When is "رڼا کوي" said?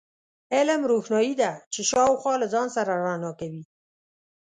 3.05-3.63